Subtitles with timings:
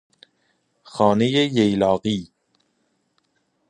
[0.93, 2.19] خانهٔ ییلاقی